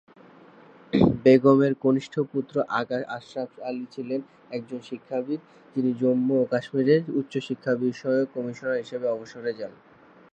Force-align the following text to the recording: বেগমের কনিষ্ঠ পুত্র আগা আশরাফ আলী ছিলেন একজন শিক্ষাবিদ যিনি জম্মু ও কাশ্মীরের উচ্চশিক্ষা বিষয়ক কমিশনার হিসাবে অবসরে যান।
বেগমের 1.23 1.73
কনিষ্ঠ 1.83 2.13
পুত্র 2.31 2.55
আগা 2.79 2.97
আশরাফ 3.17 3.51
আলী 3.69 3.85
ছিলেন 3.95 4.21
একজন 4.51 4.79
শিক্ষাবিদ 4.89 5.39
যিনি 5.75 5.91
জম্মু 6.01 6.33
ও 6.39 6.49
কাশ্মীরের 6.53 7.01
উচ্চশিক্ষা 7.19 7.73
বিষয়ক 7.83 8.27
কমিশনার 8.35 8.81
হিসাবে 8.83 9.07
অবসরে 9.07 9.51
যান। 9.59 9.73